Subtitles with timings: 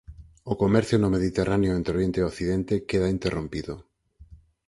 [0.51, 3.73] O comercio no Mediterráneo entre oriente e occidente queda interrompido.